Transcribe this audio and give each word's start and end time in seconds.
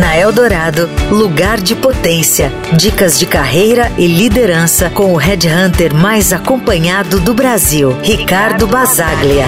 Na 0.00 0.16
Eldorado, 0.16 0.88
lugar 1.10 1.60
de 1.60 1.74
potência. 1.74 2.50
Dicas 2.74 3.18
de 3.18 3.26
carreira 3.26 3.92
e 3.98 4.06
liderança 4.06 4.88
com 4.88 5.12
o 5.12 5.16
headhunter 5.16 5.94
mais 5.94 6.32
acompanhado 6.32 7.20
do 7.20 7.34
Brasil, 7.34 7.94
Ricardo 8.02 8.66
Basaglia. 8.66 9.44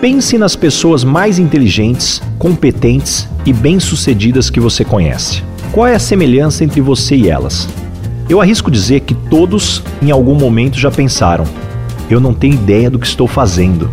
Pense 0.00 0.38
nas 0.38 0.56
pessoas 0.56 1.04
mais 1.04 1.38
inteligentes, 1.38 2.22
competentes 2.38 3.28
e 3.44 3.52
bem-sucedidas 3.52 4.48
que 4.48 4.58
você 4.58 4.82
conhece. 4.82 5.42
Qual 5.72 5.86
é 5.86 5.94
a 5.94 5.98
semelhança 5.98 6.64
entre 6.64 6.80
você 6.80 7.14
e 7.16 7.28
elas? 7.28 7.68
Eu 8.30 8.40
arrisco 8.40 8.70
dizer 8.70 9.00
que 9.00 9.12
todos, 9.12 9.82
em 10.00 10.10
algum 10.10 10.34
momento, 10.34 10.78
já 10.78 10.90
pensaram: 10.90 11.44
eu 12.08 12.18
não 12.18 12.32
tenho 12.32 12.54
ideia 12.54 12.88
do 12.88 12.98
que 12.98 13.06
estou 13.06 13.28
fazendo. 13.28 13.90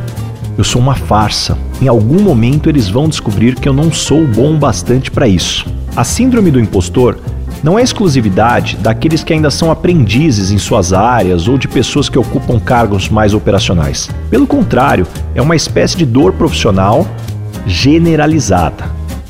Eu 0.57 0.63
sou 0.63 0.81
uma 0.81 0.95
farsa. 0.95 1.55
Em 1.79 1.87
algum 1.87 2.19
momento 2.19 2.67
eles 2.67 2.89
vão 2.89 3.07
descobrir 3.07 3.53
que 3.55 3.69
eu 3.69 3.73
não 3.73 3.91
sou 3.91 4.25
bom 4.25 4.57
bastante 4.57 5.11
para 5.11 5.27
isso. 5.27 5.65
A 5.95 6.03
síndrome 6.03 6.49
do 6.49 6.59
impostor 6.59 7.19
não 7.63 7.77
é 7.77 7.83
exclusividade 7.83 8.75
daqueles 8.77 9.23
que 9.23 9.33
ainda 9.33 9.51
são 9.51 9.69
aprendizes 9.69 10.49
em 10.49 10.57
suas 10.57 10.93
áreas 10.93 11.47
ou 11.47 11.59
de 11.59 11.67
pessoas 11.67 12.09
que 12.09 12.17
ocupam 12.17 12.59
cargos 12.59 13.07
mais 13.07 13.35
operacionais. 13.35 14.09
Pelo 14.31 14.47
contrário, 14.47 15.05
é 15.35 15.41
uma 15.41 15.55
espécie 15.55 15.95
de 15.95 16.05
dor 16.05 16.33
profissional 16.33 17.05
generalizada. 17.67 18.85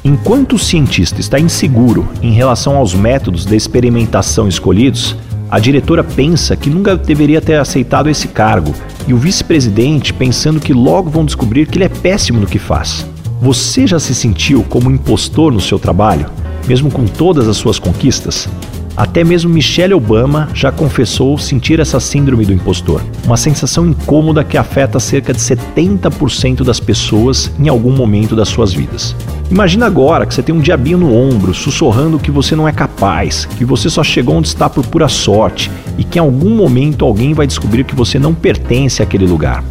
Enquanto 0.06 0.54
o 0.54 0.60
cientista 0.60 1.20
está 1.20 1.38
inseguro 1.38 2.08
em 2.22 2.32
relação 2.32 2.78
aos 2.78 2.94
métodos 2.94 3.46
de 3.46 3.56
experimentação 3.56 4.48
escolhidos, 4.48 5.16
a 5.52 5.60
diretora 5.60 6.04
pensa 6.04 6.56
que 6.56 6.70
nunca 6.70 6.96
deveria 6.96 7.42
ter 7.42 7.60
aceitado 7.60 8.10
esse 8.10 8.30
cargo 8.30 8.74
e 9.08 9.14
o 9.14 9.18
vice-presidente 9.18 10.14
pensando 10.14 10.60
que 10.60 10.74
logo 10.74 11.10
vão 11.10 11.26
descobrir 11.26 11.68
que 11.68 11.78
ele 11.78 11.86
é 11.86 11.90
péssimo 11.90 12.40
no 12.40 12.48
que 12.48 12.60
faz. 12.60 13.06
Você 13.42 13.88
já 13.88 14.00
se 14.00 14.14
sentiu 14.14 14.64
como 14.64 14.92
impostor 14.92 15.52
no 15.52 15.62
seu 15.62 15.80
trabalho, 15.80 16.30
mesmo 16.68 16.92
com 16.92 17.06
todas 17.06 17.48
as 17.48 17.58
suas 17.58 17.80
conquistas? 17.80 18.50
Até 18.98 19.24
mesmo 19.24 19.50
Michelle 19.50 19.94
Obama 19.94 20.50
já 20.56 20.72
confessou 20.72 21.38
sentir 21.38 21.80
essa 21.80 22.00
síndrome 22.00 22.46
do 22.46 22.52
impostor, 22.52 23.00
uma 23.26 23.38
sensação 23.38 23.86
incômoda 23.86 24.44
que 24.44 24.58
afeta 24.58 25.00
cerca 25.00 25.32
de 25.32 25.40
70% 25.40 26.64
das 26.64 26.80
pessoas 26.80 27.52
em 27.60 27.70
algum 27.70 27.92
momento 27.92 28.36
das 28.36 28.50
suas 28.50 28.74
vidas. 28.74 29.16
Imagina 29.50 29.86
agora 29.86 30.26
que 30.26 30.34
você 30.34 30.44
tem 30.44 30.54
um 30.54 30.60
diabinho 30.60 30.98
no 30.98 31.16
ombro, 31.16 31.54
sussurrando 31.54 32.20
que 32.20 32.30
você 32.30 32.54
não 32.54 32.68
é 32.68 32.72
capaz, 32.74 33.46
que 33.46 33.64
você 33.64 33.90
só 33.90 34.04
chegou 34.04 34.36
onde 34.36 34.50
está 34.50 34.70
por 34.70 34.86
pura 34.86 35.08
sorte 35.08 35.72
e 35.98 36.04
que 36.04 36.20
em 36.20 36.22
algum 36.22 36.54
momento 36.54 37.06
alguém 37.06 37.34
vai 37.34 37.48
descobrir 37.48 37.86
que 37.86 37.96
você 37.96 38.20
não 38.20 38.34
pertence 38.34 39.02
àquele 39.02 39.26
lugar. 39.26 39.64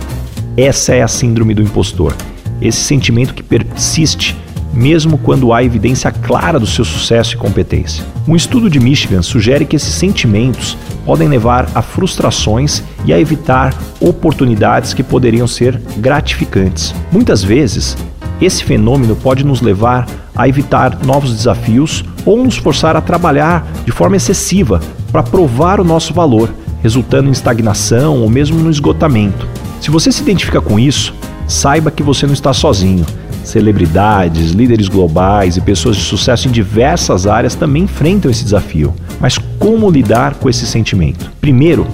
Essa 0.57 0.95
é 0.95 1.03
a 1.03 1.09
síndrome 1.09 1.53
do 1.53 1.63
impostor. 1.63 2.15
Esse 2.61 2.79
sentimento 2.79 3.35
que 3.35 3.43
persiste 3.43 4.35
mesmo 4.73 5.17
quando 5.17 5.53
há 5.53 5.65
evidência 5.65 6.11
clara 6.11 6.61
do 6.61 6.67
seu 6.67 6.85
sucesso 6.85 7.35
e 7.35 7.39
competência. 7.39 8.05
Um 8.29 8.37
estudo 8.37 8.69
de 8.69 8.79
Michigan 8.79 9.23
sugere 9.23 9.65
que 9.65 9.77
esses 9.77 9.95
sentimentos 9.95 10.77
podem 11.05 11.29
levar 11.29 11.69
a 11.75 11.81
frustrações 11.81 12.83
e 13.05 13.13
a 13.13 13.19
evitar 13.19 13.75
oportunidades 14.01 14.93
que 14.93 15.03
poderiam 15.03 15.47
ser 15.47 15.81
gratificantes. 15.97 16.95
Muitas 17.11 17.43
vezes, 17.43 17.97
esse 18.41 18.63
fenômeno 18.63 19.17
pode 19.17 19.45
nos 19.45 19.61
levar 19.61 20.07
a 20.35 20.49
evitar 20.49 20.99
novos 21.05 21.33
desafios 21.33 22.05
ou 22.25 22.43
nos 22.43 22.57
forçar 22.57 22.97
a 22.97 23.01
trabalhar 23.01 23.67
de 23.85 23.93
forma 23.93 24.17
excessiva 24.17 24.81
para 25.11 25.23
provar 25.23 25.81
o 25.81 25.85
nosso 25.85 26.13
valor, 26.13 26.53
resultando 26.83 27.29
em 27.29 27.33
estagnação 27.33 28.21
ou 28.21 28.29
mesmo 28.29 28.59
no 28.59 28.71
esgotamento. 28.71 29.47
Se 29.81 29.91
você 29.91 30.13
se 30.13 30.23
identifica 30.23 30.61
com 30.61 30.79
isso, 30.79 31.15
saiba 31.47 31.91
que 31.91 32.03
você 32.03 32.27
não 32.27 32.35
está 32.35 32.53
sozinho. 32.53 33.07
Celebridades, 33.45 34.51
líderes 34.51 34.89
globais 34.89 35.57
e 35.57 35.61
pessoas 35.61 35.97
de 35.97 36.03
sucesso 36.03 36.49
em 36.49 36.51
diversas 36.51 37.27
áreas 37.27 37.55
também 37.55 37.85
enfrentam 37.85 38.31
esse 38.31 38.43
desafio. 38.43 38.93
Mas 39.21 39.39
como 39.59 39.91
lidar 39.91 40.35
com 40.35 40.51
esse 40.51 40.67
sentimento? 40.67 41.31
Primeiro, 41.41 41.87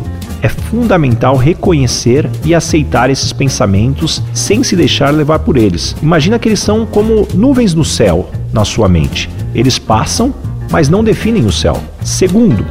é 0.43 0.49
fundamental 0.49 1.37
reconhecer 1.37 2.29
e 2.45 2.53
aceitar 2.53 3.09
esses 3.09 3.33
pensamentos 3.33 4.21
sem 4.35 4.65
se 4.65 4.75
deixar 4.75 5.11
levar 5.11 5.39
por 5.39 5.57
eles. 5.57 5.95
Imagina 6.03 6.39
que 6.39 6.49
eles 6.49 6.59
são 6.59 6.85
como 6.85 7.27
nuvens 7.33 7.73
no 7.75 7.85
céu 7.85 8.29
na 8.53 8.65
sua 8.65 8.89
mente. 8.89 9.31
Eles 9.55 9.79
passam, 9.79 10.35
mas 10.71 10.89
não 10.89 11.05
definem 11.05 11.47
o 11.47 11.53
céu. 11.53 11.81
Segundo, 12.03 12.67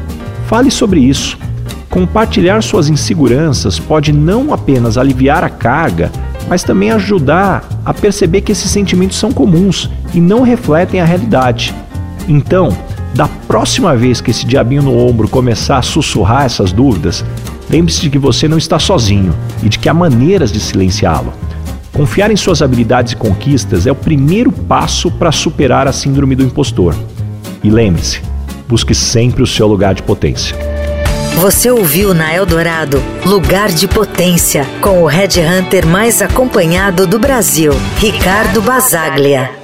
fale 0.47 0.69
sobre 0.69 0.99
isso. 0.99 1.37
Compartilhar 1.89 2.61
suas 2.61 2.89
inseguranças 2.89 3.79
pode 3.79 4.11
não 4.11 4.53
apenas 4.53 4.97
aliviar 4.97 5.43
a 5.43 5.49
carga, 5.49 6.11
mas 6.49 6.63
também 6.63 6.91
ajudar 6.91 7.63
a 7.85 7.93
perceber 7.93 8.41
que 8.41 8.51
esses 8.51 8.69
sentimentos 8.69 9.17
são 9.17 9.31
comuns 9.31 9.89
e 10.13 10.19
não 10.19 10.41
refletem 10.41 10.99
a 10.99 11.05
realidade. 11.05 11.73
Então, 12.27 12.75
da 13.13 13.27
próxima 13.27 13.95
vez 13.95 14.21
que 14.21 14.31
esse 14.31 14.45
diabinho 14.45 14.83
no 14.83 14.97
ombro 14.97 15.27
começar 15.27 15.77
a 15.77 15.81
sussurrar 15.81 16.45
essas 16.45 16.71
dúvidas, 16.71 17.25
lembre-se 17.71 18.01
de 18.01 18.09
que 18.09 18.19
você 18.19 18.47
não 18.47 18.57
está 18.57 18.77
sozinho 18.77 19.33
e 19.63 19.69
de 19.69 19.79
que 19.79 19.87
há 19.87 19.93
maneiras 19.93 20.51
de 20.51 20.59
silenciá-lo. 20.59 21.33
Confiar 21.93 22.29
em 22.29 22.35
suas 22.35 22.61
habilidades 22.61 23.13
e 23.13 23.15
conquistas 23.15 23.87
é 23.87 23.91
o 23.91 23.95
primeiro 23.95 24.51
passo 24.51 25.09
para 25.09 25.31
superar 25.31 25.87
a 25.87 25.93
síndrome 25.93 26.35
do 26.35 26.43
impostor. 26.43 26.95
E 27.63 27.69
lembre-se, 27.69 28.21
busque 28.67 28.93
sempre 28.93 29.41
o 29.41 29.47
seu 29.47 29.67
lugar 29.67 29.93
de 29.93 30.03
potência. 30.03 30.55
Você 31.37 31.71
ouviu 31.71 32.13
na 32.13 32.33
Eldorado 32.35 33.01
Lugar 33.25 33.69
de 33.69 33.87
Potência, 33.87 34.65
com 34.81 35.01
o 35.01 35.05
Red 35.05 35.39
Hunter 35.39 35.87
mais 35.87 36.21
acompanhado 36.21 37.07
do 37.07 37.17
Brasil, 37.17 37.71
Ricardo 37.97 38.61
Basaglia. 38.61 39.60